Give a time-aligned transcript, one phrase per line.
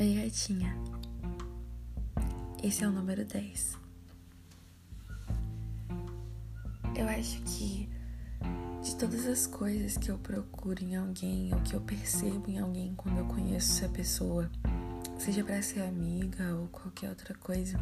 [0.00, 0.74] Oi, gatinha.
[2.62, 3.76] Esse é o número 10.
[6.96, 7.86] Eu acho que
[8.82, 12.94] de todas as coisas que eu procuro em alguém ou que eu percebo em alguém
[12.94, 14.50] quando eu conheço essa pessoa,
[15.18, 17.78] seja para ser amiga ou qualquer outra coisa,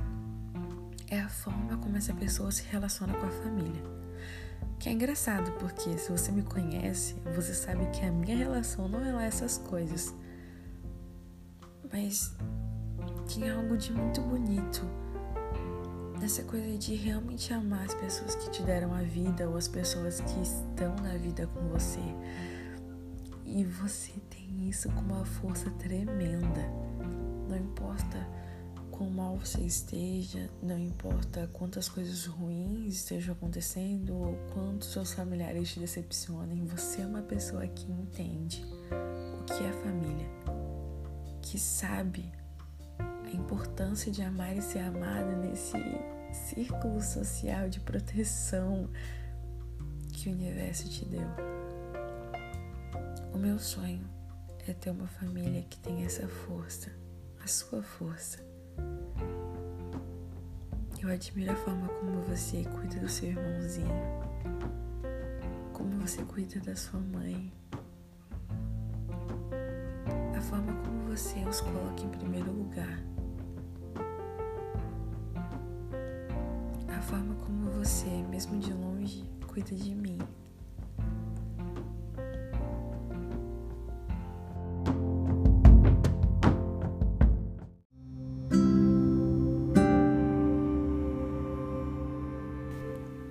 [1.07, 3.83] é a forma como essa pessoa se relaciona com a família.
[4.81, 9.05] Que é engraçado, porque se você me conhece, você sabe que a minha relação não
[9.05, 10.13] é lá essas coisas.
[11.93, 12.35] Mas
[13.27, 14.83] tinha algo de muito bonito
[16.21, 20.21] nessa coisa de realmente amar as pessoas que te deram a vida ou as pessoas
[20.21, 22.01] que estão na vida com você.
[23.45, 26.63] E você tem isso com uma força tremenda.
[27.49, 28.27] Não importa
[28.91, 35.73] quão mal você esteja, não importa quantas coisas ruins estejam acontecendo ou quantos seus familiares
[35.73, 38.65] te decepcionem, você é uma pessoa que entende
[39.41, 39.73] o que é
[41.49, 42.31] que sabe
[42.99, 45.79] a importância de amar e ser amada nesse
[46.31, 48.91] círculo social de proteção
[50.13, 51.27] que o universo te deu.
[53.33, 54.07] O meu sonho
[54.67, 56.93] é ter uma família que tem essa força,
[57.43, 58.45] a sua força.
[61.01, 63.89] Eu admiro a forma como você cuida do seu irmãozinho,
[65.73, 67.51] como você cuida da sua mãe,
[71.19, 73.03] você os coloca em primeiro lugar.
[76.97, 80.19] a forma como você, mesmo de longe, cuida de mim.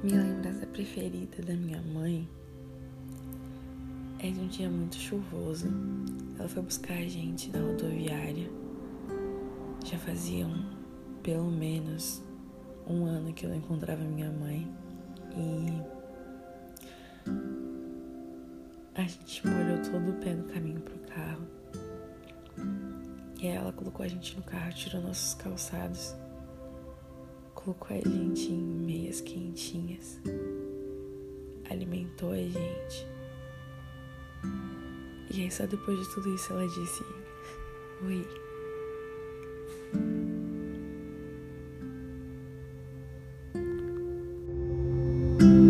[0.03, 2.27] Minha lembrança preferida da minha mãe
[4.19, 5.67] é de um dia muito chuvoso.
[6.37, 8.49] Ela foi buscar a gente na rodoviária.
[9.85, 10.51] Já faziam
[11.21, 12.23] pelo menos
[12.87, 14.67] um ano que eu não encontrava minha mãe
[15.35, 15.81] e
[18.95, 21.47] a gente molhou todo o pé no caminho pro carro.
[23.39, 26.15] E ela colocou a gente no carro, tirou nossos calçados,
[27.53, 30.19] colocou a gente em meias quentinhas,
[31.69, 33.16] alimentou a gente.
[35.37, 37.05] E aí, só depois de tudo isso, ela disse:
[38.03, 38.27] Oi.
[45.39, 45.66] thank